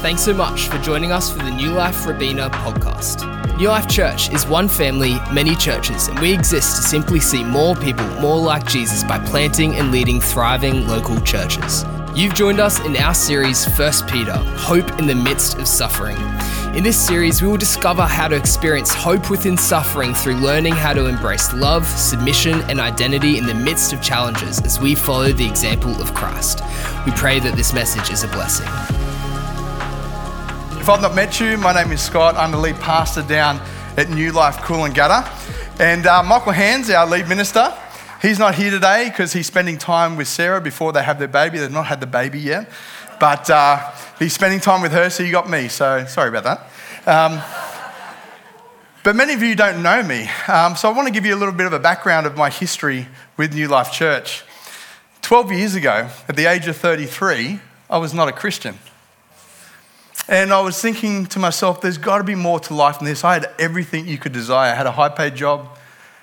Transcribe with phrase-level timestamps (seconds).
[0.00, 3.26] Thanks so much for joining us for the New Life Robina podcast.
[3.58, 7.74] New Life Church is one family, many churches, and we exist to simply see more
[7.74, 11.84] people more like Jesus by planting and leading thriving local churches.
[12.14, 16.16] You've joined us in our series, First Peter Hope in the Midst of Suffering.
[16.76, 20.92] In this series, we will discover how to experience hope within suffering through learning how
[20.92, 25.48] to embrace love, submission, and identity in the midst of challenges as we follow the
[25.48, 26.60] example of Christ.
[27.04, 28.68] We pray that this message is a blessing.
[30.88, 32.34] If I've not met you, my name is Scott.
[32.36, 33.60] I'm the lead pastor down
[33.98, 34.88] at New Life Coolangatta.
[34.88, 35.82] And Gutter.
[35.82, 37.76] And uh, Michael Hands, our lead minister,
[38.22, 41.58] he's not here today because he's spending time with Sarah before they have their baby.
[41.58, 42.70] They've not had the baby yet.
[43.20, 45.68] But uh, he's spending time with her, so you got me.
[45.68, 47.06] So sorry about that.
[47.06, 47.42] Um,
[49.04, 50.26] but many of you don't know me.
[50.48, 52.48] Um, so I want to give you a little bit of a background of my
[52.48, 54.42] history with New Life Church.
[55.20, 57.60] 12 years ago, at the age of 33,
[57.90, 58.78] I was not a Christian.
[60.30, 63.24] And I was thinking to myself, there's got to be more to life than this.
[63.24, 64.72] I had everything you could desire.
[64.72, 65.78] I had a high paid job,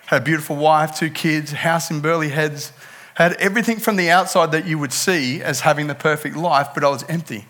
[0.05, 2.71] had a beautiful wife, two kids, house in Burleigh Heads,
[3.15, 6.83] had everything from the outside that you would see as having the perfect life, but
[6.83, 7.45] I was empty.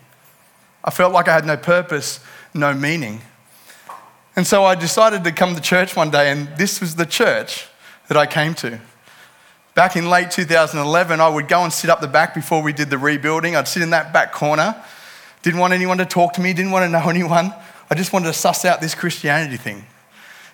[0.82, 2.20] I felt like I had no purpose,
[2.54, 3.20] no meaning.
[4.34, 7.68] And so I decided to come to church one day, and this was the church
[8.08, 8.80] that I came to.
[9.74, 12.88] Back in late 2011, I would go and sit up the back before we did
[12.88, 13.56] the rebuilding.
[13.56, 14.74] I'd sit in that back corner
[15.46, 17.54] didn't want anyone to talk to me, didn't want to know anyone.
[17.88, 19.86] I just wanted to suss out this Christianity thing.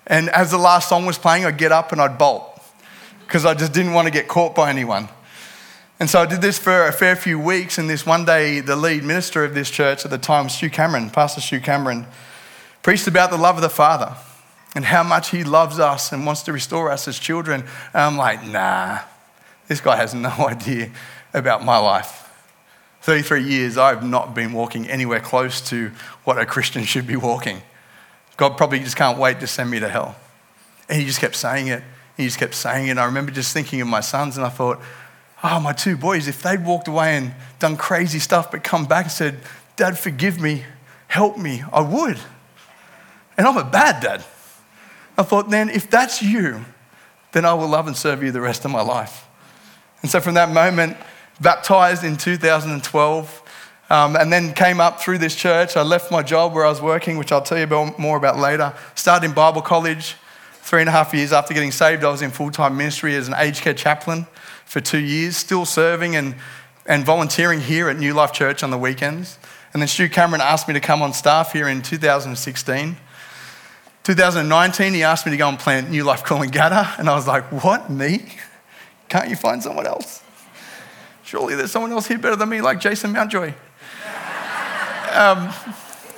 [0.07, 2.63] And as the last song was playing, I'd get up and I'd bolt
[3.21, 5.09] because I just didn't want to get caught by anyone.
[5.99, 7.79] And so I did this for a fair few weeks.
[7.79, 11.09] And this one day, the lead minister of this church at the time, Stu Cameron,
[11.09, 12.07] Pastor Stu Cameron,
[12.83, 14.15] preached about the love of the Father
[14.75, 17.63] and how much he loves us and wants to restore us as children.
[17.95, 18.99] And I'm like, nah,
[19.69, 20.91] this guy has no idea
[21.33, 22.22] about my life.
[23.03, 25.91] 33 years, I've not been walking anywhere close to
[26.23, 27.61] what a Christian should be walking.
[28.37, 30.15] God probably just can't wait to send me to hell.
[30.89, 31.83] And he just kept saying it.
[32.17, 32.99] He just kept saying it.
[32.99, 34.81] I remember just thinking of my sons, and I thought,
[35.43, 39.07] oh, my two boys, if they'd walked away and done crazy stuff, but come back
[39.07, 39.39] and said,
[39.75, 40.65] Dad, forgive me,
[41.09, 42.21] help me, I would.
[43.37, 44.25] And I'm a bad dad.
[45.19, 46.65] I thought, then if that's you,
[47.33, 49.27] then I will love and serve you the rest of my life.
[50.03, 50.97] And so from that moment,
[51.43, 53.39] baptized in 2012.
[53.91, 55.77] Um, and then came up through this church.
[55.77, 58.39] I left my job where I was working, which I'll tell you about, more about
[58.39, 58.73] later.
[58.95, 60.17] Started in Bible college.
[60.63, 63.29] Three and a half years after getting saved, I was in full time ministry as
[63.29, 64.27] an aged care chaplain
[64.65, 66.37] for two years, still serving and,
[66.87, 69.39] and volunteering here at New Life Church on the weekends.
[69.75, 72.97] And then Stu Cameron asked me to come on staff here in 2016.
[74.05, 77.27] 2019, he asked me to go and plant New Life Calling Coolangatta, and I was
[77.27, 78.35] like, What, me?
[79.09, 80.23] Can't you find someone else?
[81.33, 83.55] Surely there's someone else here better than me, like Jason Mountjoy.
[85.15, 85.49] Um,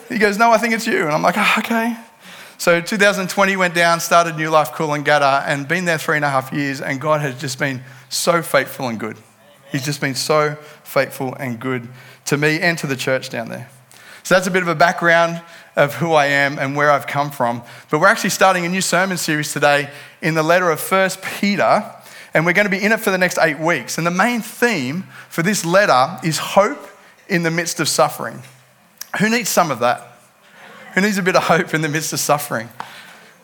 [0.08, 1.02] he goes, No, I think it's you.
[1.02, 1.96] And I'm like, oh, Okay.
[2.58, 6.52] So 2020 went down, started New Life Coolangatta, and been there three and a half
[6.52, 9.16] years, and God has just been so faithful and good.
[9.70, 11.86] He's just been so faithful and good
[12.24, 13.70] to me and to the church down there.
[14.24, 15.40] So that's a bit of a background
[15.76, 17.62] of who I am and where I've come from.
[17.88, 21.94] But we're actually starting a new sermon series today in the letter of First Peter
[22.34, 23.96] and we're going to be in it for the next eight weeks.
[23.96, 26.88] And the main theme for this letter is hope
[27.28, 28.42] in the midst of suffering.
[29.20, 30.18] Who needs some of that?
[30.94, 32.68] Who needs a bit of hope in the midst of suffering?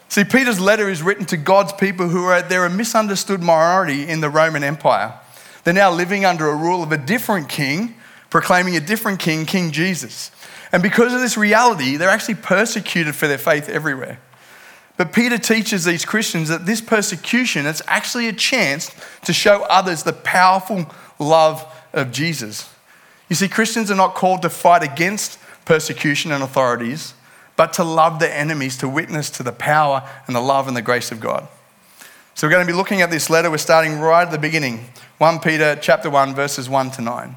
[0.09, 4.21] See, Peter's letter is written to God's people who are they're a misunderstood minority in
[4.21, 5.15] the Roman Empire.
[5.63, 7.95] They're now living under a rule of a different king,
[8.29, 10.33] proclaiming a different king, King Jesus.
[10.73, 14.19] And because of this reality, they're actually persecuted for their faith everywhere.
[15.01, 18.95] But Peter teaches these Christians that this persecution is actually a chance
[19.25, 20.85] to show others the powerful
[21.19, 22.71] love of Jesus.
[23.31, 27.15] You see, Christians are not called to fight against persecution and authorities,
[27.57, 30.83] but to love their enemies, to witness to the power and the love and the
[30.83, 31.49] grace of God.
[32.35, 33.51] So we're going to be looking at this letter.
[33.51, 37.37] We're starting right at the beginning 1 Peter chapter 1, verses 1 to 9.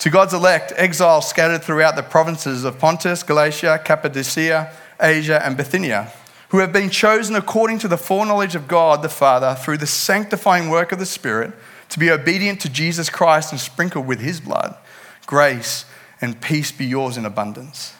[0.00, 6.12] To God's elect, exiles scattered throughout the provinces of Pontus, Galatia, Cappadocia, Asia, and Bithynia,
[6.50, 10.68] who have been chosen according to the foreknowledge of God the Father through the sanctifying
[10.70, 11.52] work of the Spirit
[11.90, 14.76] to be obedient to Jesus Christ and sprinkled with his blood.
[15.26, 15.84] Grace
[16.20, 17.94] and peace be yours in abundance.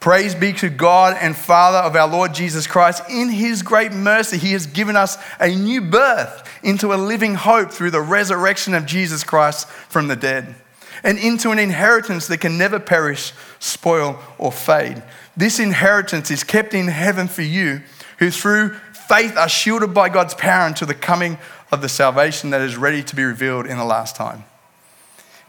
[0.00, 3.02] Praise be to God and Father of our Lord Jesus Christ.
[3.10, 7.70] In his great mercy, he has given us a new birth into a living hope
[7.70, 10.54] through the resurrection of Jesus Christ from the dead,
[11.02, 15.02] and into an inheritance that can never perish, spoil, or fade
[15.36, 17.82] this inheritance is kept in heaven for you,
[18.18, 21.38] who through faith are shielded by God's power until the coming
[21.70, 24.44] of the salvation that is ready to be revealed in the last time.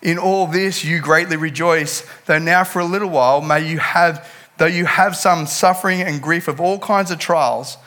[0.02, 4.30] In all this you greatly rejoice, though now for a little while may you have,
[4.58, 7.78] though you have some suffering and grief of all kinds of trials,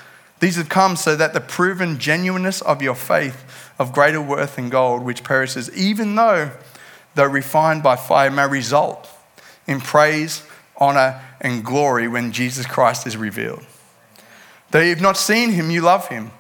[0.40, 4.70] these have come so that the proven genuineness of your faith of greater worth than
[4.70, 6.50] gold, which perishes, even though,
[7.14, 9.08] though refined by fire, may result
[9.66, 10.42] in praise,
[10.80, 13.64] honor, and glory when Jesus Christ is revealed.
[14.70, 16.30] Though you've not seen him, you love him.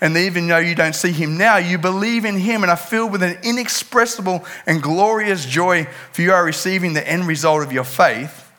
[0.00, 3.12] And even though you don't see him now, you believe in him and are filled
[3.12, 7.84] with an inexpressible and glorious joy, for you are receiving the end result of your
[7.84, 8.50] faith,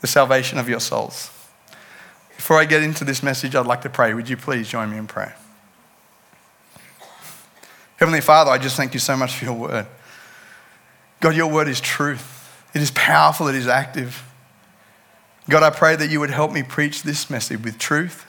[0.00, 1.30] the salvation of your souls.
[2.36, 4.14] Before I get into this message, I'd like to pray.
[4.14, 5.36] Would you please join me in prayer?
[7.96, 9.86] Heavenly Father, I just thank you so much for your word.
[11.20, 14.24] God, your word is truth, it is powerful, it is active.
[15.48, 18.26] God, I pray that you would help me preach this message with truth,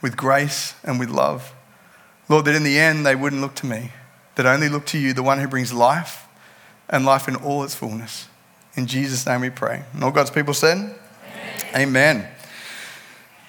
[0.00, 1.54] with grace, and with love.
[2.28, 3.90] Lord, that in the end they wouldn't look to me,
[4.36, 6.26] that only look to you, the one who brings life
[6.88, 8.28] and life in all its fullness.
[8.74, 9.82] In Jesus' name we pray.
[9.92, 10.78] And all God's people said,
[11.74, 11.88] Amen.
[11.88, 12.28] Amen.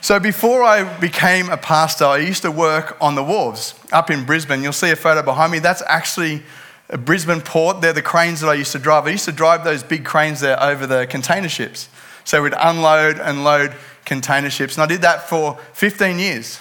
[0.01, 4.25] So before I became a pastor, I used to work on the wharves up in
[4.25, 4.61] Brisbane.
[4.61, 5.59] You'll see a photo behind me.
[5.59, 6.43] That's actually
[6.89, 7.79] a Brisbane port.
[7.79, 9.07] They're the cranes that I used to drive.
[9.07, 11.87] I used to drive those big cranes there over the container ships.
[12.23, 13.73] So we'd unload and load
[14.05, 14.75] container ships.
[14.75, 16.59] And I did that for 15 years.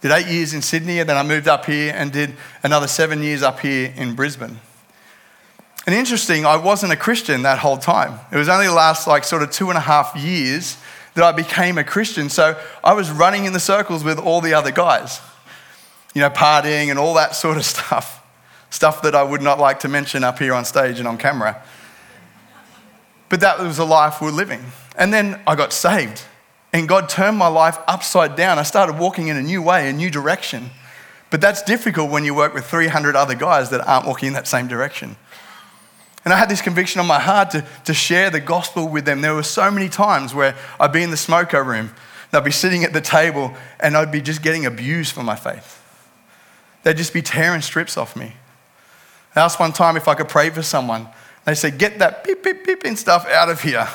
[0.00, 3.22] Did eight years in Sydney, and then I moved up here and did another seven
[3.22, 4.58] years up here in Brisbane.
[5.86, 8.18] And interesting, I wasn't a Christian that whole time.
[8.30, 10.76] It was only the last like sort of two and a half years
[11.14, 12.28] that I became a Christian.
[12.30, 15.20] So I was running in the circles with all the other guys,
[16.14, 18.20] you know, partying and all that sort of stuff.
[18.70, 21.62] Stuff that I would not like to mention up here on stage and on camera.
[23.28, 24.62] But that was a life we're living.
[24.96, 26.22] And then I got saved.
[26.72, 28.58] And God turned my life upside down.
[28.58, 30.70] I started walking in a new way, a new direction.
[31.30, 34.46] But that's difficult when you work with 300 other guys that aren't walking in that
[34.46, 35.16] same direction.
[36.24, 39.22] And I had this conviction on my heart to, to share the gospel with them.
[39.22, 42.52] There were so many times where I'd be in the smoker room, and I'd be
[42.52, 45.82] sitting at the table, and I'd be just getting abused for my faith.
[46.84, 48.34] They'd just be tearing strips off me.
[49.34, 51.08] I asked one time if I could pray for someone.
[51.44, 53.88] They said, Get that beep, beep, beep and stuff out of here,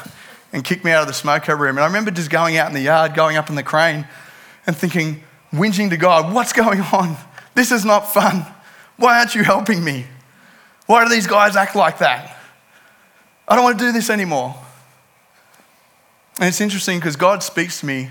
[0.58, 1.78] and kick me out of the smoker room.
[1.78, 4.08] And I remember just going out in the yard, going up in the crane,
[4.66, 5.24] and thinking,
[5.54, 7.16] whinging to God, What's going on?
[7.54, 8.44] This is not fun.
[8.98, 10.08] Why aren't you helping me?
[10.88, 12.36] Why do these guys act like that?
[13.48, 14.56] I don't want to do this anymore.
[16.40, 18.10] And it's interesting because God speaks to me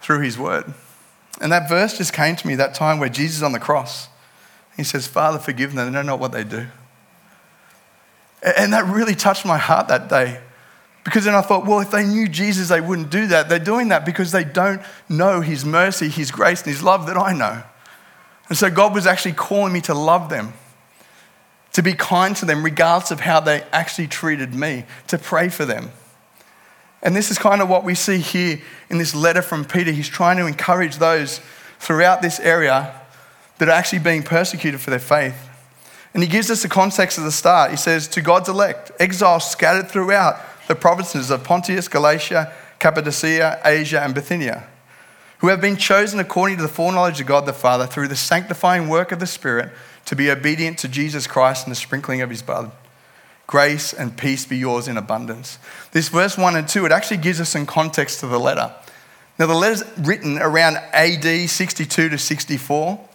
[0.00, 0.72] through His Word.
[1.42, 4.08] And that verse just came to me that time where Jesus is on the cross.
[4.78, 5.92] He says, Father, forgive them.
[5.92, 6.68] They don't know what they do.
[8.42, 10.40] And that really touched my heart that day.
[11.04, 13.48] Because then I thought, well, if they knew Jesus, they wouldn't do that.
[13.48, 17.16] They're doing that because they don't know His mercy, His grace, and His love that
[17.16, 17.62] I know.
[18.48, 20.52] And so God was actually calling me to love them
[21.72, 25.64] to be kind to them, regardless of how they actually treated me, to pray for
[25.64, 25.90] them.
[27.02, 29.90] And this is kind of what we see here in this letter from Peter.
[29.90, 31.40] He's trying to encourage those
[31.78, 32.94] throughout this area
[33.58, 35.48] that are actually being persecuted for their faith.
[36.14, 37.70] And he gives us the context at the start.
[37.70, 40.36] He says, To God's elect, exiles scattered throughout
[40.68, 44.66] the provinces of Pontus, Galatia, Cappadocia, Asia, and Bithynia,
[45.38, 48.88] who have been chosen according to the foreknowledge of God the Father through the sanctifying
[48.88, 49.70] work of the Spirit
[50.04, 52.72] to be obedient to Jesus Christ and the sprinkling of his blood.
[53.46, 55.58] Grace and peace be yours in abundance.
[55.92, 58.74] This verse 1 and 2, it actually gives us some context to the letter.
[59.38, 63.08] Now, the letter's written around AD 62 to 64,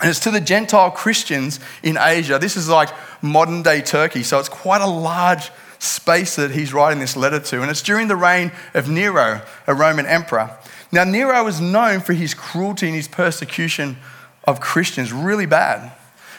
[0.00, 2.38] and it's to the Gentile Christians in Asia.
[2.38, 2.90] This is like
[3.22, 5.50] modern day Turkey, so it's quite a large
[5.82, 7.60] space that he's writing this letter to.
[7.60, 10.56] And it's during the reign of Nero, a Roman emperor.
[10.92, 13.96] Now, Nero was known for his cruelty and his persecution
[14.44, 15.92] of Christians, really bad.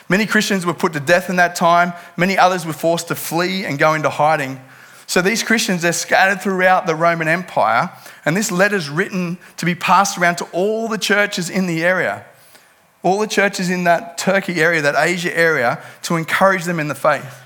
[0.10, 1.94] Many Christians were put to death in that time.
[2.16, 4.62] Many others were forced to flee and go into hiding.
[5.08, 7.92] So these Christians, they're scattered throughout the Roman Empire,
[8.26, 12.26] and this letter's written to be passed around to all the churches in the area,
[13.02, 16.96] all the churches in that Turkey area, that Asia area, to encourage them in the
[16.96, 17.43] faith.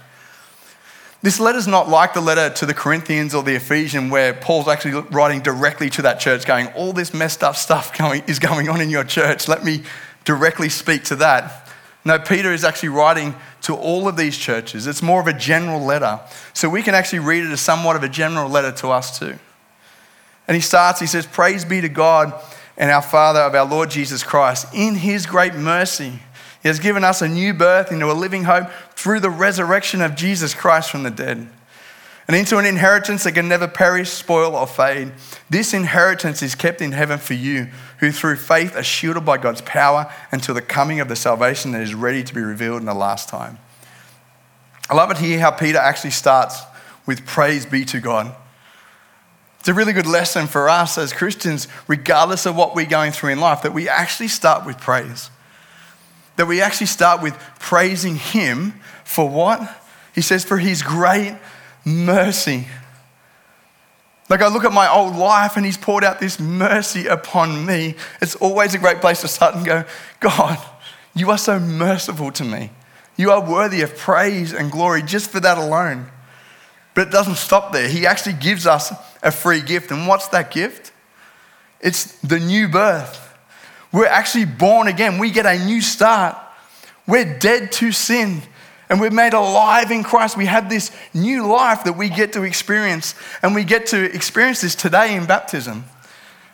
[1.27, 4.69] This letter is not like the letter to the Corinthians or the Ephesians, where Paul's
[4.69, 8.69] actually writing directly to that church, going, All this messed up stuff going, is going
[8.69, 9.49] on in your church.
[9.49, 9.83] Let me
[10.23, 11.67] directly speak to that.
[12.05, 14.87] No, Peter is actually writing to all of these churches.
[14.87, 16.21] It's more of a general letter.
[16.53, 19.37] So we can actually read it as somewhat of a general letter to us too.
[20.47, 22.41] And he starts, he says, Praise be to God
[22.77, 24.73] and our Father of our Lord Jesus Christ.
[24.73, 26.21] In his great mercy,
[26.63, 30.15] he has given us a new birth into a living hope through the resurrection of
[30.15, 31.47] Jesus Christ from the dead
[32.27, 35.11] and into an inheritance that can never perish, spoil, or fade.
[35.51, 37.67] This inheritance is kept in heaven for you,
[37.99, 41.83] who through faith are shielded by God's power until the coming of the salvation that
[41.83, 43.59] is ready to be revealed in the last time.
[44.89, 46.59] I love it here how Peter actually starts
[47.05, 48.35] with praise be to God.
[49.59, 53.29] It's a really good lesson for us as Christians, regardless of what we're going through
[53.29, 55.29] in life, that we actually start with praise.
[56.37, 58.73] That we actually start with praising Him
[59.07, 59.61] for what?
[60.13, 61.35] He says, for His great
[61.85, 62.67] mercy.
[64.29, 67.95] Like I look at my old life and He's poured out this mercy upon me.
[68.21, 69.85] It's always a great place to start and go,
[70.19, 70.59] God,
[71.15, 72.69] you are so merciful to me.
[73.15, 76.07] You are worthy of praise and glory just for that alone.
[76.93, 77.87] But it doesn't stop there.
[77.87, 79.89] He actually gives us a free gift.
[79.91, 80.91] And what's that gift?
[81.79, 83.23] It's the new birth.
[83.93, 85.17] We're actually born again.
[85.17, 86.37] We get a new start.
[87.07, 88.41] We're dead to sin
[88.89, 90.37] and we're made alive in Christ.
[90.37, 93.15] We have this new life that we get to experience.
[93.41, 95.85] And we get to experience this today in baptism.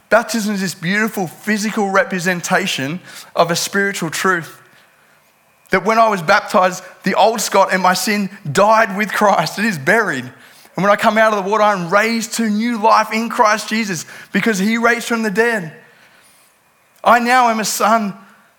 [0.10, 3.02] Baptism is this beautiful physical representation
[3.36, 4.62] of a spiritual truth.
[5.70, 9.60] That when I was baptized, the old Scott and my sin died with Christ.
[9.60, 10.24] It is buried.
[10.24, 13.70] And when I come out of the water, I'm raised to new life in Christ
[13.70, 15.76] Jesus because he raised from the dead.
[17.04, 18.16] I now am a son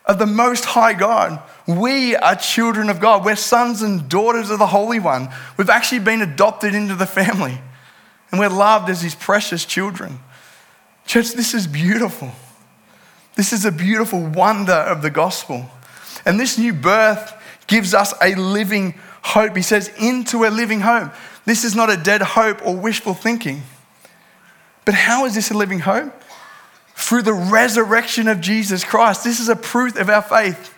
[0.06, 1.42] of the Most High God.
[1.66, 3.24] We are children of God.
[3.24, 5.28] We're sons and daughters of the Holy One.
[5.56, 7.58] We've actually been adopted into the family
[8.30, 10.18] and we're loved as his precious children.
[11.06, 12.32] Church, this is beautiful.
[13.36, 15.70] This is a beautiful wonder of the gospel.
[16.26, 17.32] And this new birth
[17.66, 19.56] gives us a living hope.
[19.56, 21.12] He says, into a living hope.
[21.46, 23.62] This is not a dead hope or wishful thinking.
[24.84, 26.12] But how is this a living hope?
[26.94, 29.24] Through the resurrection of Jesus Christ.
[29.24, 30.73] This is a proof of our faith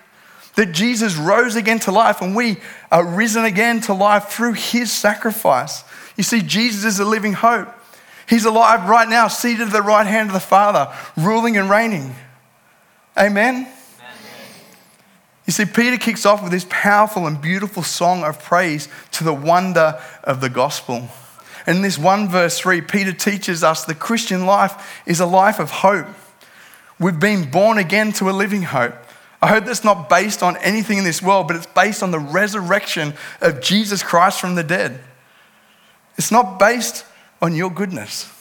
[0.57, 2.57] that Jesus rose again to life and we
[2.91, 5.85] are risen again to life through his sacrifice.
[6.17, 7.69] You see, Jesus is a living hope.
[8.29, 12.15] He's alive right now, seated at the right hand of the Father, ruling and reigning.
[13.17, 13.69] Amen.
[15.47, 19.33] You see, Peter kicks off with this powerful and beautiful song of praise to the
[19.33, 21.09] wonder of the gospel.
[21.69, 25.71] In this one verse 3, Peter teaches us the Christian life is a life of
[25.71, 26.09] hope.
[26.99, 29.06] We've been born again to a living hope.
[29.41, 32.19] I hope that's not based on anything in this world, but it's based on the
[32.19, 35.01] resurrection of Jesus Christ from the dead.
[36.17, 37.05] It's not based
[37.43, 38.33] on your goodness.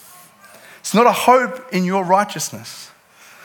[0.80, 2.90] It's not a hope in your righteousness.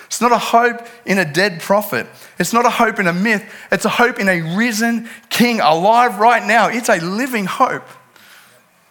[0.06, 2.06] It's not a hope in a dead prophet.
[2.38, 3.44] It's not a hope in a myth.
[3.72, 6.68] It's a hope in a risen king alive right now.
[6.68, 7.88] It's a living hope.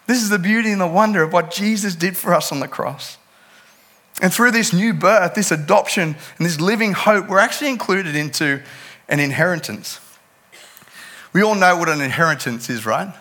[0.07, 2.69] This is the beauty and the wonder of what Jesus did for us on the
[2.69, 3.19] cross.
[4.21, 8.63] And through this new birth, this adoption, and this living hope, we're actually included into
[9.09, 9.99] an inheritance.
[11.33, 13.15] We all know what an inheritance is, right?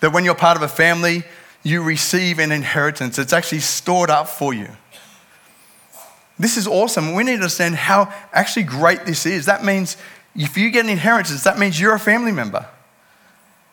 [0.00, 1.24] That when you're part of a family,
[1.62, 3.18] you receive an inheritance.
[3.18, 4.68] It's actually stored up for you.
[6.38, 7.14] This is awesome.
[7.14, 9.46] We need to understand how actually great this is.
[9.46, 9.96] That means
[10.34, 12.66] if you get an inheritance, that means you're a family member.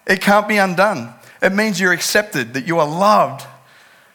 [0.05, 1.13] It can't be undone.
[1.41, 3.45] It means you're accepted, that you are loved.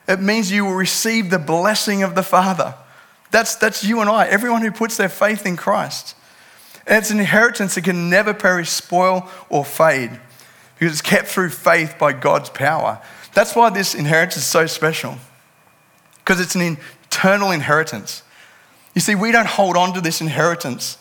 [0.09, 2.75] It means you will receive the blessing of the Father.
[3.31, 6.15] That's, that's you and I, everyone who puts their faith in Christ.
[6.87, 10.11] And it's an inheritance that can never perish, spoil, or fade
[10.79, 13.01] because it's kept through faith by God's power.
[13.35, 15.17] That's why this inheritance is so special
[16.19, 18.23] because it's an eternal inheritance.
[18.95, 20.99] You see, we don't hold on to this inheritance.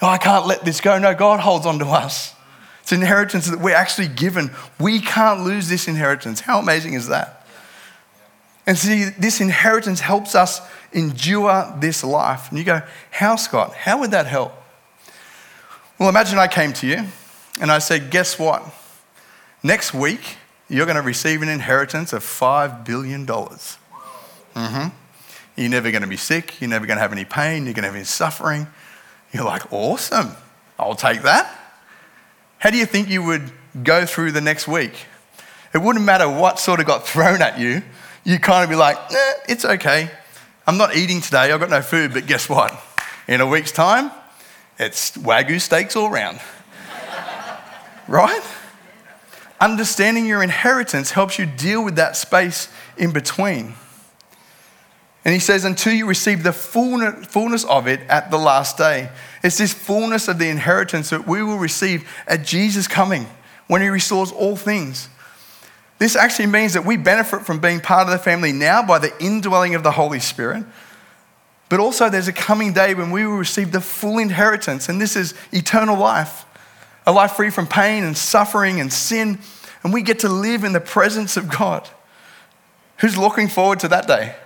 [0.00, 0.98] Oh, I can't let this go.
[0.98, 2.34] No, God holds on to us.
[2.82, 4.50] It's an inheritance that we're actually given.
[4.80, 6.40] We can't lose this inheritance.
[6.40, 7.37] How amazing is that?
[8.68, 10.60] And see, this inheritance helps us
[10.92, 12.50] endure this life.
[12.50, 13.72] And you go, How, Scott?
[13.74, 14.52] How would that help?
[15.98, 17.06] Well, imagine I came to you
[17.62, 18.62] and I said, Guess what?
[19.62, 20.36] Next week,
[20.68, 23.26] you're going to receive an inheritance of $5 billion.
[23.26, 24.88] Mm-hmm.
[25.56, 26.60] You're never going to be sick.
[26.60, 27.64] You're never going to have any pain.
[27.64, 28.66] You're going to have any suffering.
[29.32, 30.32] You're like, awesome.
[30.78, 31.58] I'll take that.
[32.58, 33.50] How do you think you would
[33.82, 35.06] go through the next week?
[35.72, 37.82] It wouldn't matter what sort of got thrown at you.
[38.24, 40.10] You kind of be like, eh, it's okay.
[40.66, 41.52] I'm not eating today.
[41.52, 42.12] I've got no food.
[42.12, 42.78] But guess what?
[43.26, 44.10] In a week's time,
[44.78, 46.40] it's Wagyu steaks all around.
[48.08, 48.42] right?
[49.60, 53.74] Understanding your inheritance helps you deal with that space in between.
[55.24, 59.10] And he says, until you receive the fullness of it at the last day.
[59.42, 63.26] It's this fullness of the inheritance that we will receive at Jesus' coming
[63.66, 65.08] when he restores all things.
[65.98, 69.12] This actually means that we benefit from being part of the family now by the
[69.22, 70.64] indwelling of the Holy Spirit.
[71.68, 75.16] But also, there's a coming day when we will receive the full inheritance, and this
[75.16, 76.44] is eternal life
[77.06, 79.38] a life free from pain and suffering and sin.
[79.82, 81.88] And we get to live in the presence of God.
[82.98, 84.36] Who's looking forward to that day?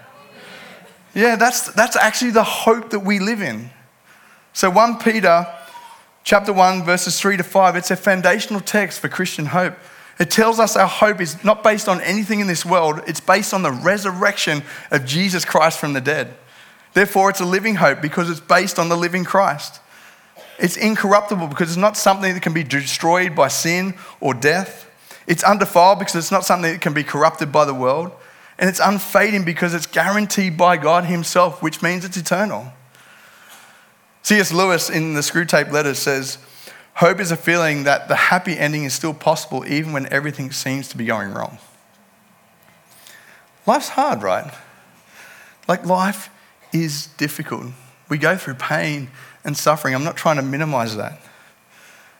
[1.13, 3.71] Yeah, that's, that's actually the hope that we live in.
[4.53, 5.45] So 1 Peter
[6.25, 9.75] Chapter 1, verses 3 to 5, it's a foundational text for Christian hope.
[10.23, 13.53] It tells us our hope is not based on anything in this world, it's based
[13.53, 14.63] on the resurrection
[14.93, 16.33] of Jesus Christ from the dead.
[16.95, 19.81] Therefore, it's a living hope because it's based on the living Christ.
[20.61, 24.89] It's incorruptible because it's not something that can be destroyed by sin or death.
[25.27, 28.13] It's undefiled because it's not something that can be corrupted by the world.
[28.61, 32.73] And it's unfading because it's guaranteed by God Himself, which means it's eternal.
[34.23, 34.53] C.S.
[34.53, 36.39] Lewis in the Screwtape Letters says,
[36.95, 40.89] Hope is a feeling that the happy ending is still possible even when everything seems
[40.89, 41.59] to be going wrong.
[43.67, 44.53] Life's hard, right?
[45.69, 46.31] Like life
[46.73, 47.67] is difficult.
[48.09, 49.09] We go through pain
[49.45, 49.95] and suffering.
[49.95, 51.19] I'm not trying to minimize that.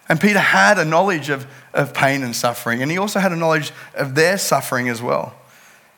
[0.09, 3.37] And Peter had a knowledge of, of pain and suffering, and he also had a
[3.37, 5.35] knowledge of their suffering as well.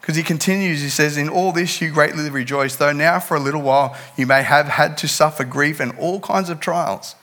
[0.00, 3.40] Because he continues, he says, In all this you greatly rejoice, though now for a
[3.40, 7.16] little while you may have had to suffer grief and all kinds of trials.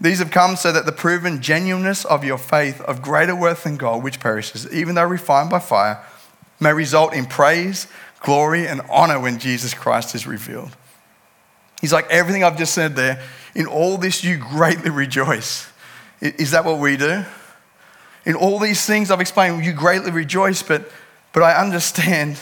[0.00, 3.76] These have come so that the proven genuineness of your faith, of greater worth than
[3.76, 6.04] gold, which perishes, even though refined by fire,
[6.60, 7.86] may result in praise,
[8.20, 10.76] glory, and honor when Jesus Christ is revealed.
[11.80, 13.22] He's like, everything I've just said there,
[13.54, 15.66] in all this you greatly rejoice.
[16.20, 17.24] Is that what we do?
[18.24, 20.90] In all these things I've explained, you greatly rejoice, but,
[21.32, 22.38] but I understand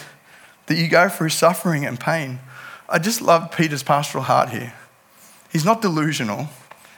[0.66, 2.40] that you go through suffering and pain.
[2.88, 4.72] I just love Peter's pastoral heart here.
[5.52, 6.48] He's not delusional.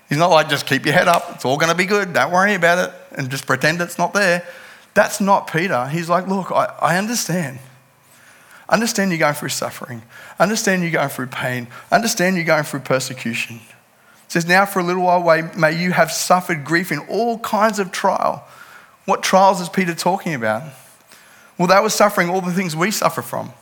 [0.08, 2.32] He's not like, just keep your head up, it's all going to be good, don't
[2.32, 4.46] worry about it, and just pretend it's not there.
[4.94, 5.86] That's not Peter.
[5.88, 7.58] He's like, look, I, I understand.
[8.68, 10.02] Understand you're going through suffering.
[10.38, 11.68] Understand you're going through pain.
[11.92, 13.56] Understand you're going through persecution.
[13.56, 17.78] It says, Now for a little while may you have suffered grief in all kinds
[17.78, 18.44] of trial.
[19.04, 20.64] What trials is Peter talking about?
[21.58, 23.52] Well, they were suffering all the things we suffer from,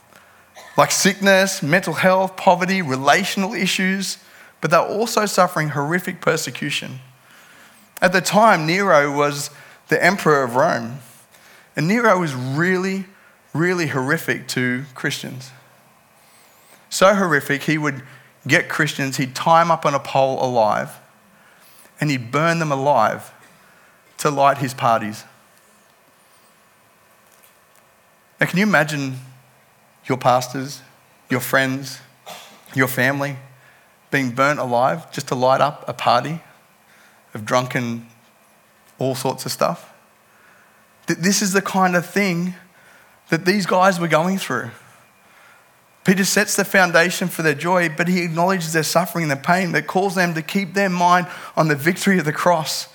[0.76, 4.18] like sickness, mental health, poverty, relational issues,
[4.64, 7.00] but they're also suffering horrific persecution.
[8.00, 9.50] At the time, Nero was
[9.88, 11.00] the emperor of Rome,
[11.76, 13.04] and Nero was really
[13.52, 15.50] really horrific to Christians.
[16.88, 18.04] So horrific, he would
[18.46, 20.98] get Christians, he'd tie them up on a pole alive,
[22.00, 23.32] and he'd burn them alive
[24.16, 25.24] to light his parties.
[28.40, 29.18] Now, can you imagine
[30.06, 30.80] your pastors,
[31.28, 31.98] your friends,
[32.74, 33.36] your family
[34.14, 36.40] being burnt alive just to light up a party
[37.34, 38.06] of drunken,
[39.00, 39.92] all sorts of stuff?
[41.08, 42.54] This is the kind of thing
[43.30, 44.70] that these guys were going through.
[46.04, 49.72] Peter sets the foundation for their joy, but he acknowledges their suffering and their pain
[49.72, 52.86] that calls them to keep their mind on the victory of the cross.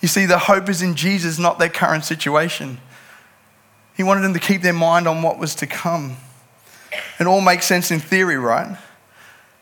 [0.00, 2.78] You see, the hope is in Jesus, not their current situation.
[3.96, 6.16] He wanted them to keep their mind on what was to come.
[7.20, 8.76] It all makes sense in theory, right?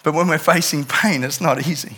[0.02, 1.96] But when we're facing pain, it's not easy.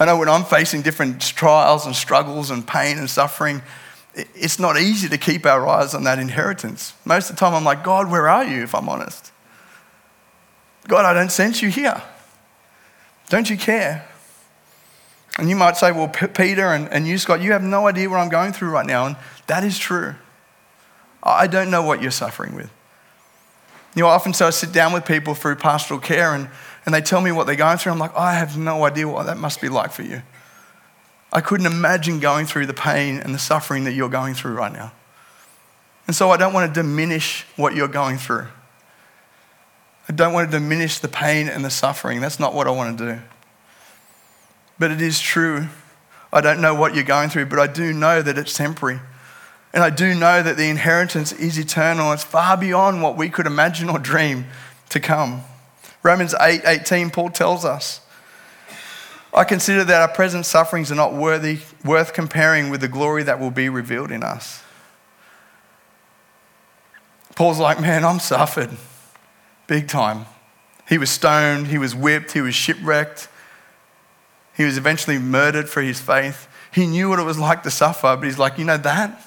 [0.00, 3.62] I know when I'm facing different trials and struggles and pain and suffering,
[4.14, 6.94] it's not easy to keep our eyes on that inheritance.
[7.04, 9.32] Most of the time, I'm like, God, where are you, if I'm honest?
[10.86, 12.00] God, I don't sense you here.
[13.28, 14.06] Don't you care?
[15.38, 18.08] And you might say, well, P- Peter and, and you, Scott, you have no idea
[18.08, 19.06] what I'm going through right now.
[19.06, 20.14] And that is true.
[21.22, 22.70] I don't know what you're suffering with.
[23.94, 26.48] You know, often so I sit down with people through pastoral care and,
[26.84, 27.92] and they tell me what they're going through.
[27.92, 30.22] I'm like, oh, I have no idea what that must be like for you.
[31.32, 34.72] I couldn't imagine going through the pain and the suffering that you're going through right
[34.72, 34.92] now.
[36.06, 38.46] And so I don't want to diminish what you're going through.
[40.08, 42.20] I don't want to diminish the pain and the suffering.
[42.20, 43.20] That's not what I want to do.
[44.78, 45.66] But it is true.
[46.32, 49.00] I don't know what you're going through, but I do know that it's temporary.
[49.74, 52.12] And I do know that the inheritance is eternal.
[52.12, 54.46] It's far beyond what we could imagine or dream
[54.88, 55.42] to come.
[56.02, 58.00] Romans 8 18, Paul tells us
[59.32, 63.38] I consider that our present sufferings are not worthy, worth comparing with the glory that
[63.38, 64.62] will be revealed in us.
[67.36, 68.70] Paul's like, man, I'm suffered
[69.68, 70.26] big time.
[70.88, 73.28] He was stoned, he was whipped, he was shipwrecked,
[74.56, 76.48] he was eventually murdered for his faith.
[76.72, 79.22] He knew what it was like to suffer, but he's like, you know, that,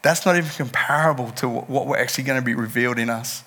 [0.00, 3.42] that's not even comparable to what we're actually going to be revealed in us.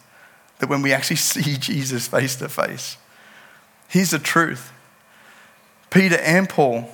[0.62, 2.98] That when we actually see Jesus face to face,
[3.90, 4.72] here's the truth
[5.90, 6.90] Peter and Paul,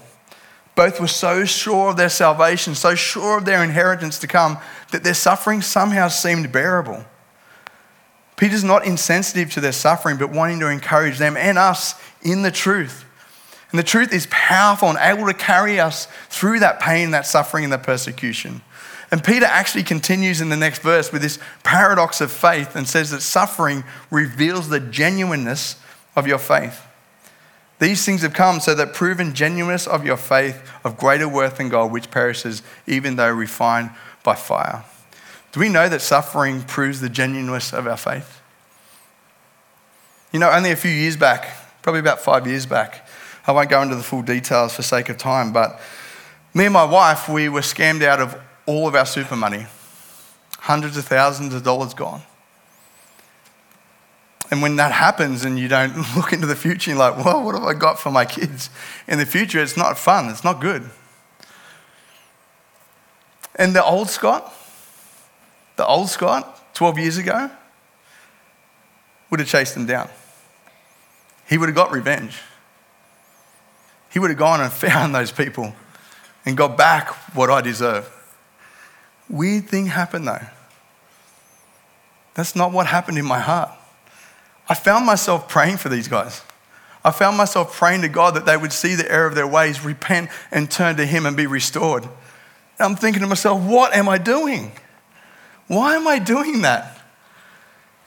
[0.76, 4.58] both were so sure of their salvation, so sure of their inheritance to come,
[4.92, 7.06] that their suffering somehow seemed bearable.
[8.36, 12.52] Peter's not insensitive to their suffering, but wanting to encourage them and us in the
[12.52, 13.06] truth.
[13.72, 17.64] And the truth is powerful and able to carry us through that pain, that suffering,
[17.64, 18.62] and that persecution.
[19.10, 23.12] And Peter actually continues in the next verse with this paradox of faith and says
[23.12, 25.78] that suffering reveals the genuineness
[26.15, 26.84] of your faith.
[27.80, 31.70] These things have come so that proven genuineness of your faith of greater worth than
[31.70, 33.91] gold, which perishes even though refined
[34.24, 34.84] by fire.
[35.52, 38.41] Do we know that suffering proves the genuineness of our faith?
[40.34, 41.48] You know, only a few years back,
[41.82, 43.08] probably about five years back,
[43.46, 45.80] I won't go into the full details for sake of time, but
[46.54, 48.38] me and my wife, we were scammed out of
[48.68, 49.66] all of our super money.
[50.60, 52.22] Hundreds of thousands of dollars gone.
[54.50, 57.56] And when that happens and you don't look into the future, you're like, well, what
[57.56, 58.70] have I got for my kids
[59.08, 59.60] in the future?
[59.60, 60.90] It's not fun, it's not good.
[63.56, 64.54] And the old Scott,
[65.78, 67.50] the old Scott, 12 years ago,
[69.30, 70.10] would have chased them down.
[71.50, 72.40] He would have got revenge.
[74.10, 75.74] He would have gone and found those people
[76.46, 78.14] and got back what I deserve.
[79.30, 80.46] Weird thing happened though.
[82.34, 83.72] That's not what happened in my heart.
[84.70, 86.42] I found myself praying for these guys.
[87.04, 89.84] I found myself praying to God that they would see the error of their ways,
[89.84, 92.04] repent, and turn to Him and be restored.
[92.04, 92.12] And
[92.80, 94.72] I'm thinking to myself, what am I doing?
[95.68, 96.96] Why am I doing that?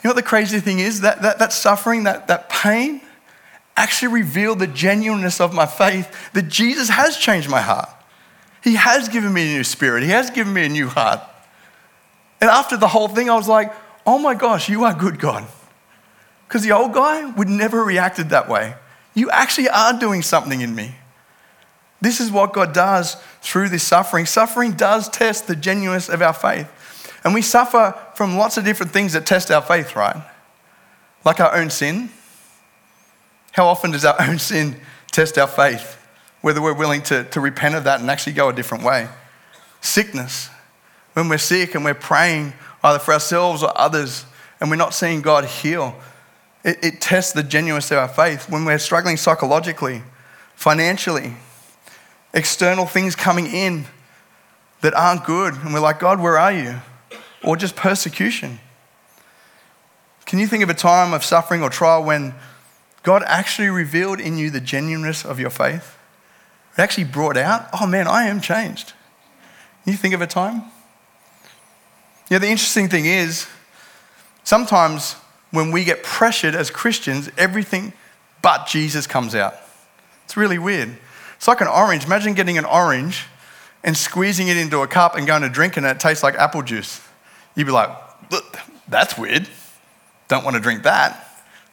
[0.02, 1.00] You know what the crazy thing is?
[1.00, 3.00] That, that, that suffering, that, that pain,
[3.76, 7.88] actually revealed the genuineness of my faith that Jesus has changed my heart.
[8.62, 11.20] He has given me a new spirit, He has given me a new heart.
[12.40, 13.72] And after the whole thing, I was like,
[14.06, 15.46] oh my gosh, you are good, God.
[16.48, 18.74] Because the old guy would never reacted that way.
[19.14, 20.94] You actually are doing something in me.
[22.00, 24.24] This is what God does through this suffering.
[24.24, 26.68] Suffering does test the genuineness of our faith.
[27.24, 30.16] And we suffer from lots of different things that test our faith, right?
[31.24, 32.08] Like our own sin.
[33.52, 34.80] How often does our own sin
[35.12, 35.99] test our faith?
[36.40, 39.08] Whether we're willing to, to repent of that and actually go a different way.
[39.80, 40.48] Sickness.
[41.12, 44.24] When we're sick and we're praying either for ourselves or others
[44.60, 45.96] and we're not seeing God heal,
[46.64, 50.02] it, it tests the genuineness of our faith when we're struggling psychologically,
[50.54, 51.34] financially,
[52.32, 53.86] external things coming in
[54.82, 55.54] that aren't good.
[55.54, 56.76] And we're like, God, where are you?
[57.42, 58.60] Or just persecution.
[60.26, 62.34] Can you think of a time of suffering or trial when
[63.02, 65.96] God actually revealed in you the genuineness of your faith?
[66.72, 68.92] It actually brought out, oh man, I am changed.
[69.84, 70.62] Can you think of a time?
[72.28, 73.46] Yeah, the interesting thing is,
[74.44, 75.14] sometimes
[75.50, 77.92] when we get pressured as Christians, everything
[78.40, 79.54] but Jesus comes out.
[80.24, 80.96] It's really weird.
[81.36, 82.04] It's like an orange.
[82.04, 83.24] Imagine getting an orange
[83.82, 86.62] and squeezing it into a cup and going to drink and it tastes like apple
[86.62, 87.00] juice.
[87.56, 87.90] You'd be like,
[88.88, 89.48] that's weird.
[90.28, 91.26] Don't want to drink that.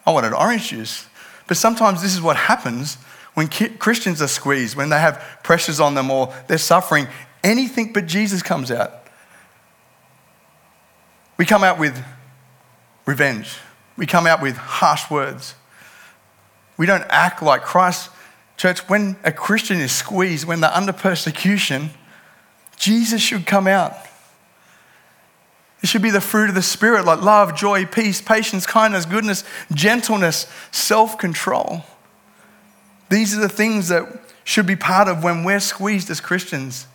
[0.05, 1.05] I wanted orange juice.
[1.47, 2.97] But sometimes this is what happens
[3.38, 7.08] when Christians are squeezed, when they have pressures on them or they're suffering.
[7.43, 8.91] Anything but Jesus comes out.
[11.38, 12.04] We come out with
[13.06, 13.60] revenge
[13.97, 15.56] we come out with harsh words.
[16.78, 18.12] We don't act like Christ.
[18.56, 21.89] Church, when a Christian is squeezed, when they're under persecution,
[22.78, 23.93] Jesus should come out.
[25.82, 29.43] It should be the fruit of the Spirit like love, joy, peace, patience, kindness, goodness,
[29.73, 31.84] gentleness, self control.
[33.09, 34.05] These are the things that
[34.43, 36.87] should be part of when we're squeezed as Christians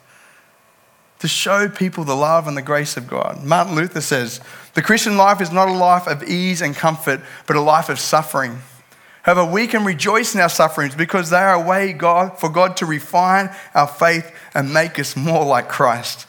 [1.18, 3.44] to show people the love and the grace of God.
[3.44, 4.40] Martin Luther says,
[4.74, 8.00] The Christian life is not a life of ease and comfort, but a life of
[8.00, 8.58] suffering.
[9.22, 12.76] However, we can rejoice in our sufferings because they are a way God, for God
[12.78, 16.26] to refine our faith and make us more like Christ.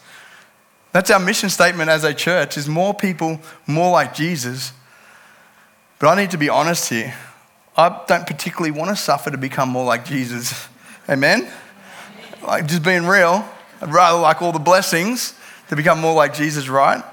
[0.91, 4.73] That's our mission statement as a church is more people more like Jesus.
[5.97, 7.15] But I need to be honest here.
[7.75, 10.67] I don't particularly want to suffer to become more like Jesus.
[11.09, 11.47] Amen?
[12.43, 13.47] Like just being real.
[13.81, 15.33] I'd rather like all the blessings
[15.69, 17.03] to become more like Jesus, right?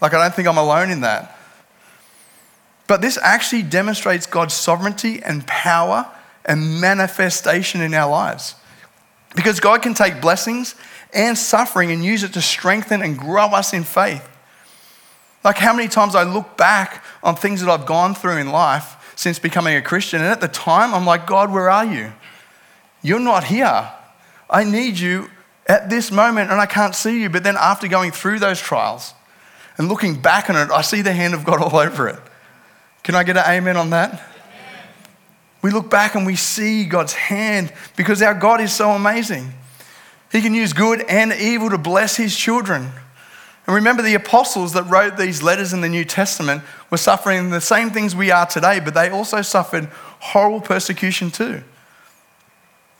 [0.00, 1.38] Like, I don't think I'm alone in that.
[2.88, 6.10] But this actually demonstrates God's sovereignty and power
[6.44, 8.56] and manifestation in our lives.
[9.36, 10.74] Because God can take blessings
[11.14, 14.28] and suffering and use it to strengthen and grow us in faith.
[15.44, 18.96] Like how many times I look back on things that I've gone through in life
[19.22, 22.12] since becoming a Christian, and at the time I'm like, God, where are you?
[23.02, 23.90] You're not here.
[24.50, 25.30] I need you
[25.66, 27.30] at this moment and I can't see you.
[27.30, 29.14] But then after going through those trials
[29.78, 32.18] and looking back on it, I see the hand of God all over it.
[33.02, 34.28] Can I get an amen on that?
[35.62, 39.52] We look back and we see God's hand because our God is so amazing.
[40.32, 42.90] He can use good and evil to bless his children.
[43.66, 47.60] And remember, the apostles that wrote these letters in the New Testament were suffering the
[47.60, 49.84] same things we are today, but they also suffered
[50.18, 51.62] horrible persecution too.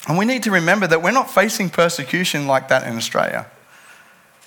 [0.08, 3.46] And we need to remember that we're not facing persecution like that in Australia.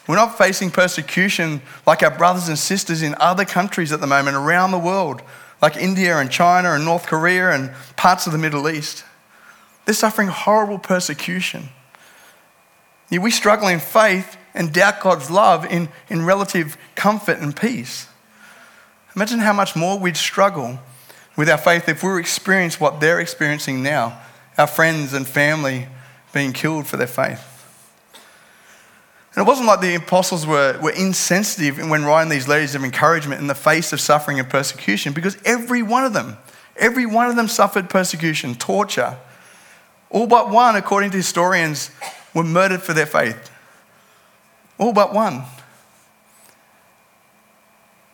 [0.08, 4.38] We're not facing persecution like our brothers and sisters in other countries at the moment
[4.38, 5.22] around the world,
[5.62, 9.04] like India and China and North Korea and parts of the Middle East.
[9.86, 11.70] They're suffering horrible persecution.
[13.12, 18.08] We struggle in faith and doubt God's love in, in relative comfort and peace.
[19.16, 20.80] Imagine how much more we'd struggle
[21.38, 24.20] with our faith if we were experiencing what they're experiencing now
[24.58, 25.88] our friends and family
[26.34, 27.52] being killed for their faith.
[29.36, 33.42] And it wasn't like the apostles were, were insensitive when writing these letters of encouragement
[33.42, 36.38] in the face of suffering and persecution, because every one of them,
[36.78, 39.18] every one of them suffered persecution, torture.
[40.10, 41.92] All but one, according to historians,
[42.36, 43.50] were murdered for their faith.
[44.78, 45.44] All but one.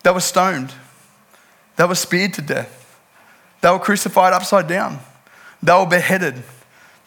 [0.03, 0.73] They were stoned.
[1.75, 2.99] They were speared to death.
[3.62, 4.99] They were crucified upside down.
[5.62, 6.43] They were beheaded.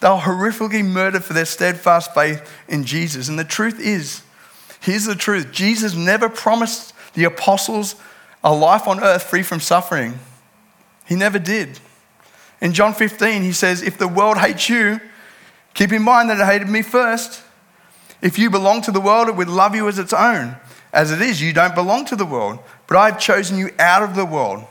[0.00, 3.28] They were horrifically murdered for their steadfast faith in Jesus.
[3.28, 4.22] And the truth is,
[4.80, 7.94] here's the truth Jesus never promised the apostles
[8.42, 10.18] a life on earth free from suffering.
[11.06, 11.78] He never did.
[12.60, 15.00] In John 15, he says, If the world hates you,
[15.74, 17.42] keep in mind that it hated me first.
[18.22, 20.56] If you belong to the world, it would love you as its own.
[20.92, 24.14] As it is, you don't belong to the world, but I've chosen you out of
[24.14, 24.64] the world.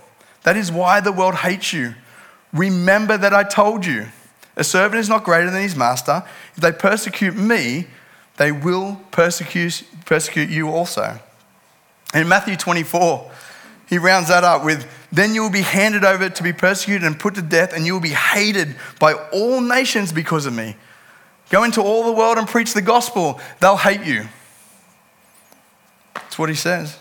[0.43, 1.95] That is why the world hates you.
[2.53, 4.07] Remember that I told you.
[4.55, 6.23] A servant is not greater than his master.
[6.55, 7.87] If they persecute me,
[8.37, 11.19] they will persecute, persecute you also.
[12.13, 13.31] In Matthew 24,
[13.89, 17.19] he rounds that up with Then you will be handed over to be persecuted and
[17.19, 20.75] put to death, and you will be hated by all nations because of me.
[21.49, 24.27] Go into all the world and preach the gospel, they'll hate you.
[26.15, 26.97] That's what he says.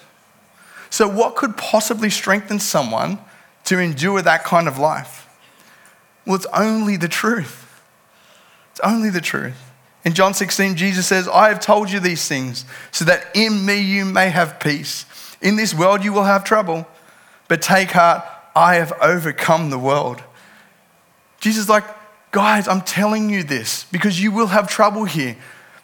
[0.90, 3.18] So, what could possibly strengthen someone
[3.64, 5.26] to endure that kind of life?
[6.26, 7.82] Well, it's only the truth.
[8.72, 9.70] It's only the truth.
[10.04, 13.80] In John 16, Jesus says, I have told you these things so that in me
[13.80, 15.06] you may have peace.
[15.40, 16.86] In this world you will have trouble,
[17.48, 18.24] but take heart,
[18.54, 20.22] I have overcome the world.
[21.40, 21.84] Jesus like,
[22.32, 25.36] guys, I'm telling you this because you will have trouble here,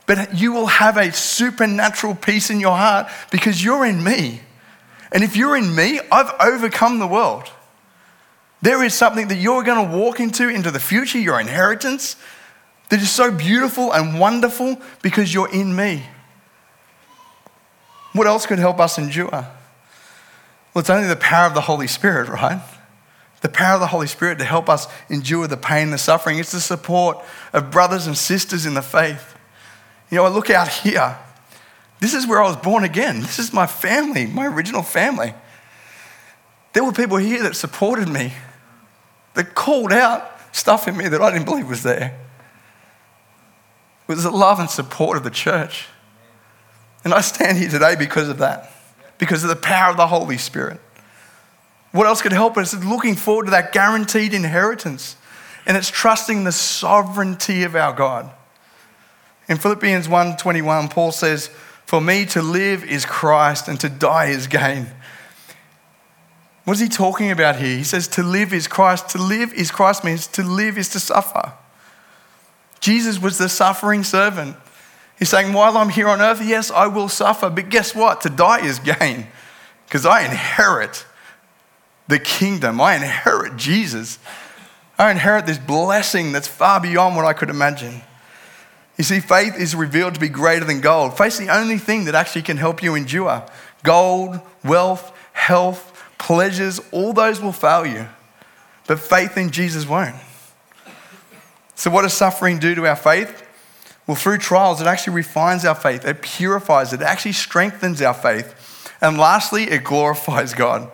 [0.06, 4.40] but you will have a supernatural peace in your heart because you're in me.
[5.12, 7.50] And if you're in me, I've overcome the world.
[8.60, 12.16] There is something that you're going to walk into into the future, your inheritance,
[12.88, 16.02] that is so beautiful and wonderful because you're in me.
[18.14, 19.30] What else could help us endure?
[19.30, 22.60] Well, it's only the power of the Holy Spirit, right?
[23.40, 26.38] The power of the Holy Spirit to help us endure the pain, the suffering.
[26.38, 29.36] It's the support of brothers and sisters in the faith.
[30.10, 31.16] You know, I look out here.
[32.00, 33.20] This is where I was born again.
[33.20, 35.34] This is my family, my original family.
[36.72, 38.32] There were people here that supported me,
[39.34, 42.18] that called out stuff in me that I didn't believe was there.
[44.08, 45.86] It was the love and support of the church.
[47.04, 48.72] And I stand here today because of that,
[49.18, 50.80] because of the power of the Holy Spirit.
[51.92, 52.74] What else could help us?
[52.74, 55.16] It's looking forward to that guaranteed inheritance.
[55.66, 58.30] And it's trusting the sovereignty of our God.
[59.48, 61.48] In Philippians 1:21, Paul says,
[61.86, 64.88] For me to live is Christ and to die is gain.
[66.64, 67.78] What is he talking about here?
[67.78, 69.08] He says to live is Christ.
[69.10, 71.54] To live is Christ means to live is to suffer.
[72.80, 74.54] Jesus was the suffering servant.
[75.18, 78.20] He's saying, while I'm here on earth, yes, I will suffer, but guess what?
[78.20, 79.26] To die is gain
[79.86, 81.06] because I inherit
[82.08, 82.80] the kingdom.
[82.80, 84.18] I inherit Jesus.
[84.98, 88.02] I inherit this blessing that's far beyond what I could imagine.
[88.96, 91.16] You see, faith is revealed to be greater than gold.
[91.16, 93.46] Faith's the only thing that actually can help you endure.
[93.84, 98.08] Gold, wealth, health, pleasures, all those will fail you.
[98.88, 100.16] But faith in Jesus won't.
[101.76, 103.44] So, what does suffering do to our faith?
[104.08, 108.14] Well, through trials, it actually refines our faith, it purifies it, it actually strengthens our
[108.14, 108.54] faith.
[109.00, 110.90] And lastly, it glorifies God.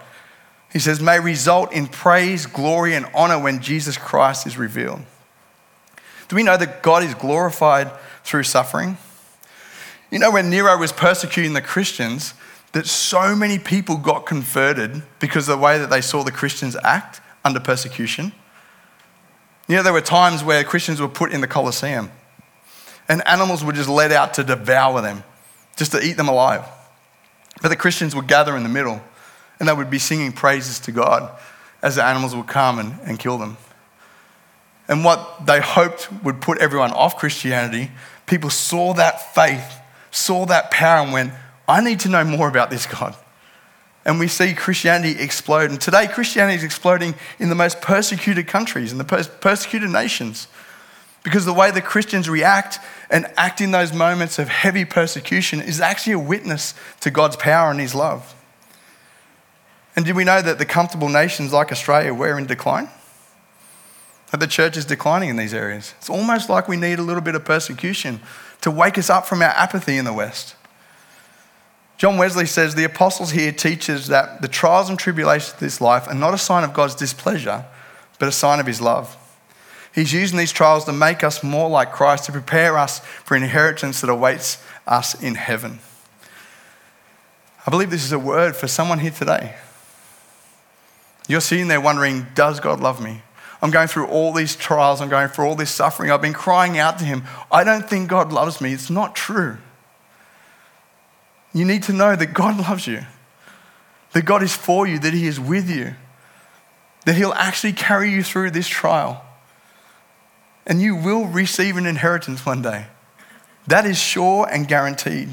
[0.74, 5.00] He says, may result in praise, glory, and honor when Jesus Christ is revealed.
[6.28, 7.92] Do we know that God is glorified
[8.24, 8.98] through suffering?
[10.10, 12.34] You know, when Nero was persecuting the Christians,
[12.72, 16.76] that so many people got converted because of the way that they saw the Christians
[16.82, 18.32] act under persecution.
[19.68, 22.10] You know, there were times where Christians were put in the Colosseum
[23.08, 25.22] and animals were just let out to devour them,
[25.76, 26.64] just to eat them alive.
[27.62, 29.00] But the Christians would gather in the middle
[29.58, 31.30] and they would be singing praises to God
[31.82, 33.56] as the animals would come and, and kill them.
[34.88, 37.90] And what they hoped would put everyone off Christianity,
[38.26, 41.32] people saw that faith, saw that power, and went,
[41.66, 43.16] I need to know more about this God
[44.04, 45.70] and we see Christianity explode.
[45.70, 50.48] And today, Christianity is exploding in the most persecuted countries, in the persecuted nations.
[51.22, 52.78] Because the way the Christians react
[53.10, 57.70] and act in those moments of heavy persecution is actually a witness to God's power
[57.70, 58.34] and His love.
[59.96, 62.88] And did we know that the comfortable nations like Australia were in decline?
[64.34, 65.94] that the church is declining in these areas.
[65.98, 68.18] It's almost like we need a little bit of persecution
[68.62, 70.56] to wake us up from our apathy in the West.
[71.98, 76.08] John Wesley says the apostles here teaches that the trials and tribulations of this life
[76.08, 77.64] are not a sign of God's displeasure,
[78.18, 79.16] but a sign of his love.
[79.94, 84.00] He's using these trials to make us more like Christ, to prepare us for inheritance
[84.00, 85.78] that awaits us in heaven.
[87.64, 89.54] I believe this is a word for someone here today.
[91.28, 93.22] You're sitting there wondering, does God love me?
[93.62, 96.10] I'm going through all these trials, I'm going through all this suffering.
[96.10, 97.24] I've been crying out to Him.
[97.50, 98.74] I don't think God loves me.
[98.74, 99.56] It's not true.
[101.54, 103.06] You need to know that God loves you,
[104.12, 105.94] that God is for you, that He is with you,
[107.06, 109.24] that He'll actually carry you through this trial.
[110.66, 112.86] And you will receive an inheritance one day.
[113.66, 115.30] That is sure and guaranteed.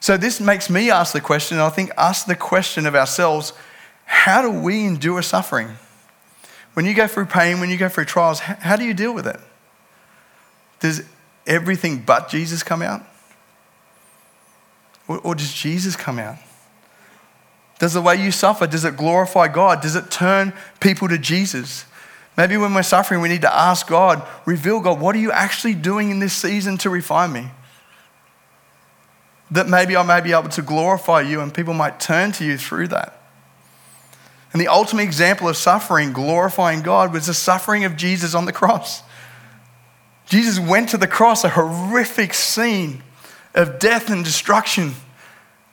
[0.00, 3.52] So, this makes me ask the question, and I think ask the question of ourselves
[4.06, 5.76] how do we endure suffering?
[6.74, 9.26] When you go through pain, when you go through trials, how do you deal with
[9.26, 9.38] it?
[10.80, 11.02] Does
[11.46, 13.02] everything but Jesus come out?
[15.08, 16.36] Or, does Jesus come out?
[17.78, 19.80] Does the way you suffer, does it glorify God?
[19.80, 21.84] Does it turn people to Jesus?
[22.36, 25.74] Maybe when we're suffering, we need to ask God, reveal God, what are you actually
[25.74, 27.50] doing in this season to refine me?
[29.50, 32.58] That maybe I may be able to glorify you and people might turn to you
[32.58, 33.25] through that.
[34.52, 38.52] And the ultimate example of suffering, glorifying God, was the suffering of Jesus on the
[38.52, 39.02] cross.
[40.26, 43.02] Jesus went to the cross, a horrific scene
[43.54, 44.94] of death and destruction.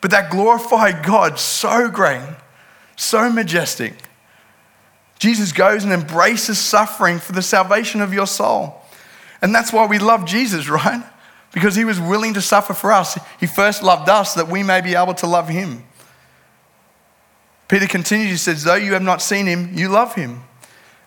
[0.02, 2.28] But that glorified God so great,
[2.96, 3.94] so majestic.
[5.18, 8.82] Jesus goes and embraces suffering for the salvation of your soul.
[9.42, 11.04] And that's why we love Jesus, right?
[11.54, 13.18] Because he was willing to suffer for us.
[13.40, 15.84] He first loved us that we may be able to love him.
[17.68, 20.44] Peter continues, he says, Though you have not seen him, you love him.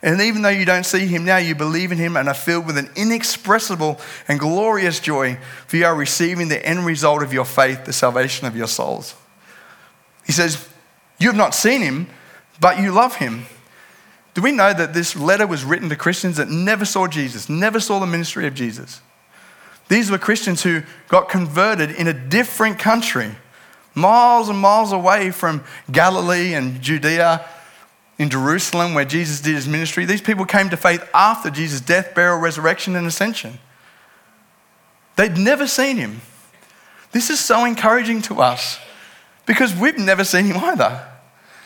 [0.03, 2.66] And even though you don't see him now, you believe in him and are filled
[2.66, 7.45] with an inexpressible and glorious joy, for you are receiving the end result of your
[7.45, 9.14] faith, the salvation of your souls.
[10.25, 10.69] He says,
[11.19, 12.09] You have not seen him,
[12.61, 13.47] but you love him.
[14.35, 17.81] Do we know that this letter was written to Christians that never saw Jesus, never
[17.81, 19.01] saw the ministry of Jesus?
[19.88, 23.31] These were Christians who got converted in a different country,
[23.96, 27.44] miles and miles away from Galilee and Judea
[28.18, 30.04] in Jerusalem where Jesus did his ministry.
[30.04, 33.59] These people came to faith after Jesus' death, burial, resurrection, and ascension.
[35.16, 36.20] They'd never seen him.
[37.12, 38.78] This is so encouraging to us
[39.46, 41.09] because we've never seen him either.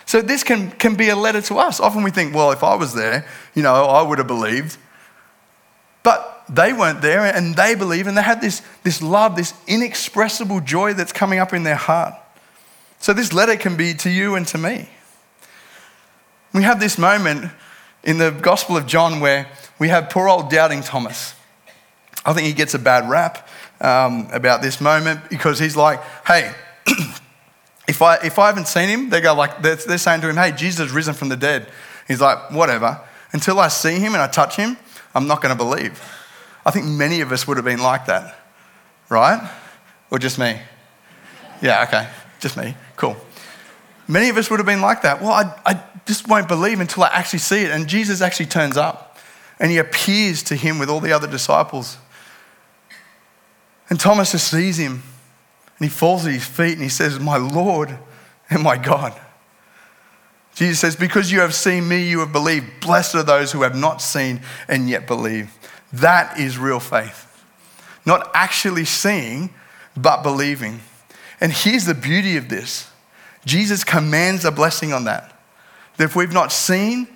[0.06, 1.80] So this can, can be a letter to us.
[1.80, 4.76] Often we think, well, if I was there, you know, I would have believed.
[6.02, 10.60] But they weren't there and they believed and they had this, this love, this inexpressible
[10.60, 12.14] joy that's coming up in their heart.
[12.98, 14.88] So this letter can be to you and to me.
[16.52, 17.52] We have this moment
[18.02, 21.34] in the Gospel of John where we have poor old doubting Thomas.
[22.26, 23.48] I think he gets a bad rap
[23.80, 26.52] um, about this moment because he's like, hey,
[27.88, 30.36] if, I, if I haven't seen him, they go like, they're, they're saying to him,
[30.36, 31.68] hey, Jesus has risen from the dead.
[32.08, 33.00] He's like, whatever.
[33.32, 34.76] Until I see him and I touch him,
[35.14, 36.02] I'm not going to believe.
[36.64, 38.36] I think many of us would have been like that,
[39.08, 39.50] right?
[40.10, 40.58] Or just me?
[41.62, 42.08] Yeah, okay,
[42.40, 42.74] just me.
[42.96, 43.16] Cool.
[44.08, 45.22] Many of us would have been like that.
[45.22, 47.70] Well, I, I just won't believe until I actually see it.
[47.70, 49.18] And Jesus actually turns up
[49.60, 51.96] and he appears to him with all the other disciples.
[53.88, 55.02] And Thomas just sees him
[55.78, 57.96] and he falls at his feet and he says, My Lord
[58.48, 59.18] and my God.
[60.54, 62.66] Jesus says, Because you have seen me, you have believed.
[62.80, 65.56] Blessed are those who have not seen and yet believe.
[65.92, 67.26] That is real faith.
[68.06, 69.50] Not actually seeing,
[69.96, 70.80] but believing.
[71.40, 72.90] And here's the beauty of this
[73.44, 75.36] Jesus commands a blessing on that.
[75.96, 77.08] That if we've not seen,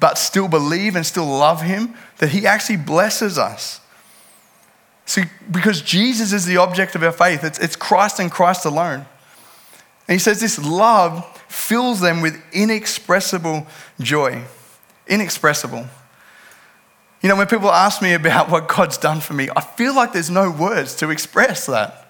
[0.00, 3.80] but still believe and still love Him, that He actually blesses us.
[5.06, 9.06] See, because Jesus is the object of our faith, it's, it's Christ and Christ alone.
[10.06, 13.66] And He says this love fills them with inexpressible
[14.00, 14.42] joy.
[15.06, 15.86] Inexpressible.
[17.22, 20.12] You know, when people ask me about what God's done for me, I feel like
[20.12, 22.08] there's no words to express that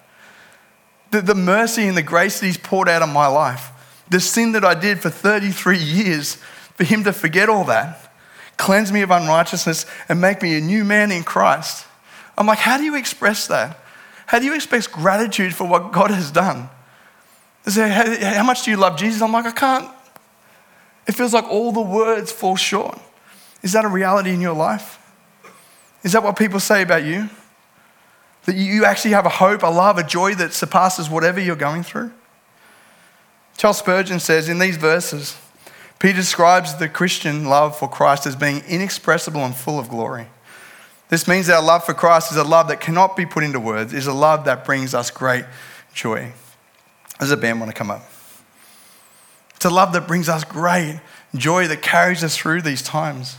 [1.11, 3.71] the, the mercy and the grace that He's poured out on my life,
[4.09, 6.35] the sin that I did for 33 years,
[6.75, 8.13] for Him to forget all that,
[8.57, 11.85] cleanse me of unrighteousness, and make me a new man in Christ.
[12.37, 13.79] I'm like, how do you express that?
[14.27, 16.69] How do you express gratitude for what God has done?
[17.65, 19.21] They say, how much do you love Jesus?
[19.21, 19.89] I'm like, I can't.
[21.07, 22.99] It feels like all the words fall short.
[23.63, 24.98] Is that a reality in your life?
[26.03, 27.29] Is that what people say about you?
[28.45, 31.83] That you actually have a hope, a love, a joy that surpasses whatever you're going
[31.83, 32.11] through?
[33.57, 35.37] Charles Spurgeon says in these verses
[35.99, 40.27] Peter describes the Christian love for Christ as being inexpressible and full of glory.
[41.09, 43.59] This means that our love for Christ is a love that cannot be put into
[43.59, 45.43] words, is a love that brings us great
[45.93, 46.31] joy.
[47.19, 48.03] Does the band want to come up?
[49.55, 51.01] It's a love that brings us great
[51.35, 53.35] joy that carries us through these times.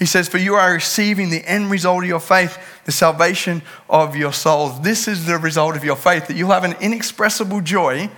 [0.00, 4.16] He says, For you are receiving the end result of your faith, the salvation of
[4.16, 4.80] your souls.
[4.80, 8.10] This is the result of your faith, that you'll have an inexpressible joy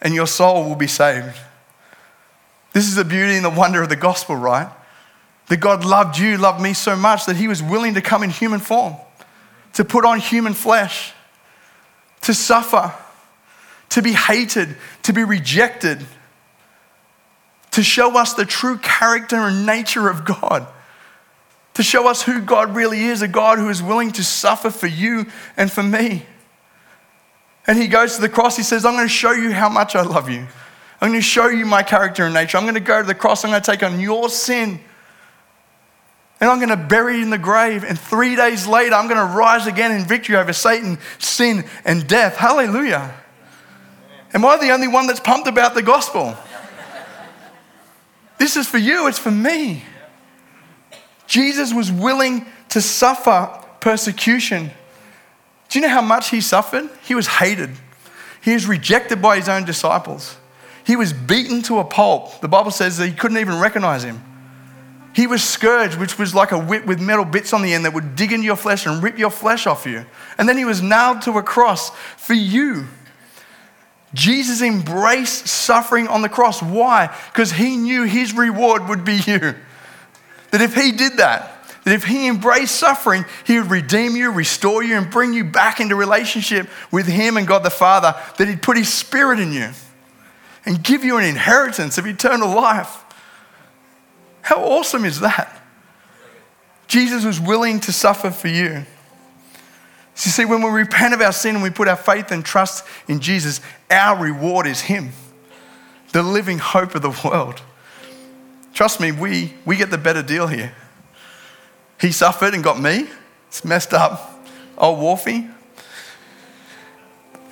[0.00, 1.36] and your soul will be saved.
[2.72, 4.70] This is the beauty and the wonder of the gospel, right?
[5.48, 8.30] That God loved you, loved me so much that he was willing to come in
[8.30, 8.94] human form,
[9.72, 11.12] to put on human flesh,
[12.22, 12.94] to suffer,
[13.88, 16.06] to be hated, to be rejected,
[17.72, 20.68] to show us the true character and nature of God,
[21.74, 24.86] to show us who God really is a God who is willing to suffer for
[24.86, 26.26] you and for me.
[27.66, 29.94] And he goes to the cross, he says, I'm going to show you how much
[29.94, 30.46] I love you.
[31.00, 32.58] I'm going to show you my character and nature.
[32.58, 33.44] I'm going to go to the cross.
[33.44, 34.80] I'm going to take on your sin.
[36.40, 37.84] And I'm going to bury it in the grave.
[37.84, 42.06] And three days later, I'm going to rise again in victory over Satan, sin, and
[42.06, 42.36] death.
[42.36, 43.14] Hallelujah.
[44.32, 46.36] Am I the only one that's pumped about the gospel?
[48.38, 49.84] This is for you, it's for me.
[51.30, 54.68] Jesus was willing to suffer persecution.
[55.68, 56.90] Do you know how much he suffered?
[57.04, 57.70] He was hated.
[58.42, 60.36] He was rejected by his own disciples.
[60.84, 62.40] He was beaten to a pulp.
[62.40, 64.20] The Bible says that he couldn't even recognize him.
[65.14, 67.94] He was scourged, which was like a whip with metal bits on the end that
[67.94, 70.04] would dig into your flesh and rip your flesh off you.
[70.36, 72.88] And then he was nailed to a cross for you.
[74.14, 76.60] Jesus embraced suffering on the cross.
[76.60, 77.16] Why?
[77.32, 79.54] Because he knew his reward would be you.
[80.50, 84.82] That if he did that, that if he embraced suffering, he would redeem you, restore
[84.82, 88.62] you, and bring you back into relationship with him and God the Father, that he'd
[88.62, 89.70] put his spirit in you
[90.66, 93.02] and give you an inheritance of eternal life.
[94.42, 95.62] How awesome is that?
[96.86, 98.84] Jesus was willing to suffer for you.
[100.14, 102.44] So you see, when we repent of our sin and we put our faith and
[102.44, 105.10] trust in Jesus, our reward is Him,
[106.12, 107.62] the living hope of the world.
[108.72, 110.74] Trust me, we, we get the better deal here.
[112.00, 113.08] He suffered and got me.
[113.48, 114.44] It's messed up.
[114.78, 115.48] Oh, Old Wolfie.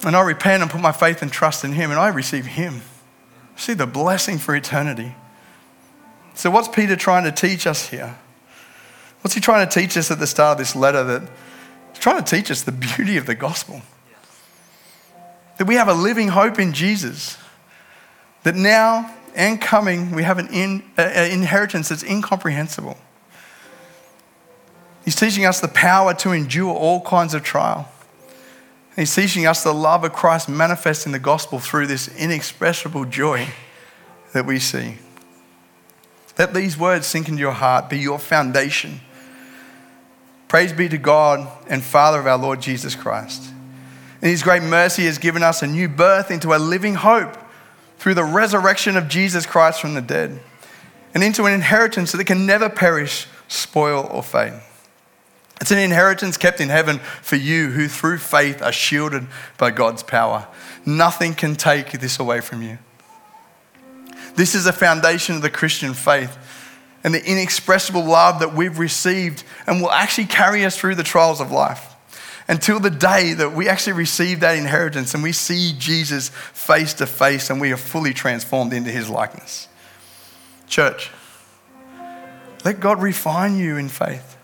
[0.05, 2.83] And I repent and put my faith and trust in Him, and I receive Him.
[3.57, 5.15] See the blessing for eternity.
[6.35, 8.17] So, what's Peter trying to teach us here?
[9.21, 11.03] What's he trying to teach us at the start of this letter?
[11.03, 11.23] That
[11.91, 13.83] he's trying to teach us the beauty of the gospel.
[15.59, 17.37] That we have a living hope in Jesus.
[18.45, 22.97] That now and coming, we have an in, uh, inheritance that's incomprehensible.
[25.05, 27.91] He's teaching us the power to endure all kinds of trial.
[28.95, 33.49] He's teaching us the love of Christ manifest in the gospel through this inexpressible joy
[34.33, 34.97] that we see.
[36.39, 39.01] Let these words sink into your heart, be your foundation.
[40.47, 43.51] Praise be to God and Father of our Lord Jesus Christ.
[44.21, 47.37] In His great mercy, has given us a new birth into a living hope
[47.99, 50.41] through the resurrection of Jesus Christ from the dead,
[51.15, 54.55] and into an inheritance that can never perish, spoil, or fade.
[55.61, 59.27] It's an inheritance kept in heaven for you who through faith are shielded
[59.57, 60.47] by God's power.
[60.87, 62.79] Nothing can take this away from you.
[64.37, 66.39] This is the foundation of the Christian faith
[67.03, 71.41] and the inexpressible love that we've received and will actually carry us through the trials
[71.41, 71.97] of life
[72.49, 77.07] until the day that we actually receive that inheritance and we see Jesus face to
[77.07, 79.69] face and we are fully transformed into his likeness.
[80.67, 81.11] Church,
[82.65, 84.37] let God refine you in faith.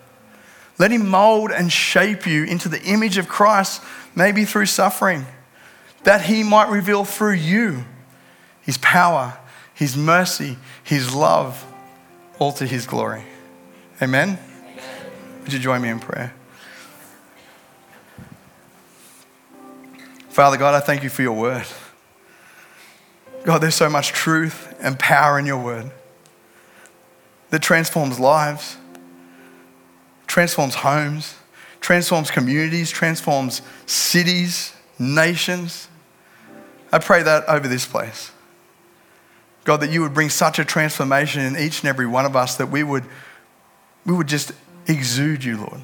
[0.79, 3.83] Let Him mold and shape you into the image of Christ,
[4.15, 5.27] maybe through suffering,
[6.03, 7.85] that He might reveal through you
[8.63, 9.39] His power,
[9.73, 11.65] His mercy, His love,
[12.39, 13.25] all to His glory.
[14.03, 14.39] Amen?
[15.43, 16.35] Would you join me in prayer?
[20.35, 21.65] Father God, I thank you for your word.
[23.45, 25.93] God, there's so much truth and power in your word
[27.51, 28.77] that transforms lives
[30.27, 31.37] transforms homes,
[31.81, 35.87] transforms communities, transforms cities, nations.
[36.91, 38.33] I pray that over this place.
[39.63, 42.57] God, that you would bring such a transformation in each and every one of us
[42.57, 43.05] that we would,
[44.05, 44.51] we would just
[44.89, 45.83] exude you, Lord.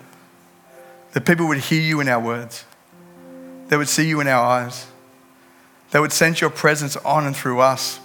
[1.12, 2.64] That people would hear you in our words,
[3.70, 4.88] they would see you in our eyes,
[5.92, 8.00] they would sense your presence on and through us,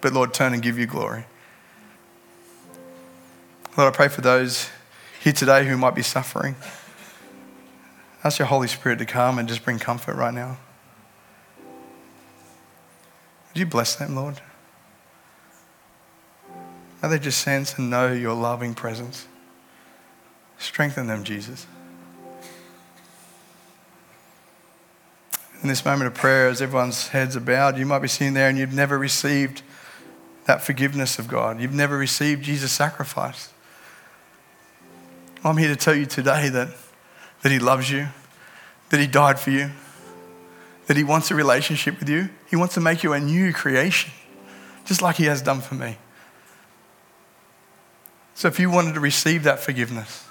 [0.00, 1.24] but Lord, turn and give you glory.
[3.76, 4.70] Lord, I pray for those
[5.20, 6.56] here today who might be suffering.
[8.24, 10.58] Ask your Holy Spirit to come and just bring comfort right now.
[13.52, 14.40] Would you bless them, Lord?
[17.02, 19.28] May they just sense and know your loving presence.
[20.58, 21.66] Strengthen them, Jesus.
[25.64, 28.50] In this moment of prayer, as everyone's heads are bowed, you might be sitting there
[28.50, 29.62] and you've never received
[30.44, 31.58] that forgiveness of God.
[31.58, 33.50] You've never received Jesus' sacrifice.
[35.42, 36.68] I'm here to tell you today that,
[37.40, 38.08] that He loves you,
[38.90, 39.70] that He died for you,
[40.86, 42.28] that He wants a relationship with you.
[42.50, 44.12] He wants to make you a new creation,
[44.84, 45.96] just like He has done for me.
[48.34, 50.28] So if you wanted to receive that forgiveness,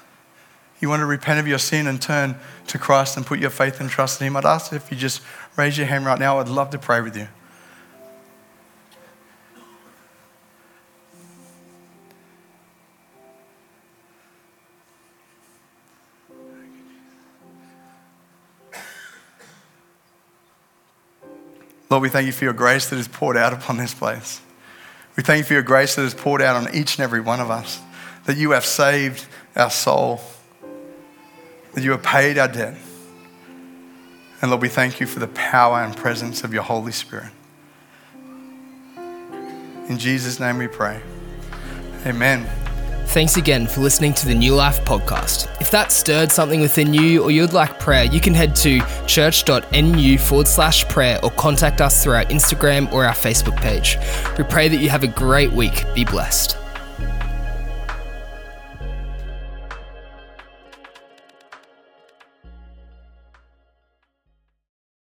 [0.83, 2.35] you want to repent of your sin and turn
[2.67, 5.21] to Christ and put your faith and trust in Him, I'd ask if you just
[5.55, 6.39] raise your hand right now.
[6.39, 7.29] I'd love to pray with you.
[21.89, 24.41] Lord, we thank you for your grace that is poured out upon this place.
[25.15, 27.39] We thank you for your grace that is poured out on each and every one
[27.39, 27.79] of us,
[28.25, 30.19] that you have saved our soul,
[31.73, 32.75] that you have paid our debt.
[34.41, 37.31] And Lord, we thank you for the power and presence of your Holy Spirit.
[39.87, 41.01] In Jesus' name we pray.
[42.05, 42.45] Amen.
[43.07, 45.47] Thanks again for listening to the New Life podcast.
[45.61, 50.17] If that stirred something within you or you'd like prayer, you can head to church.nu
[50.17, 53.97] forward slash prayer or contact us through our Instagram or our Facebook page.
[54.37, 55.85] We pray that you have a great week.
[55.93, 56.57] Be blessed.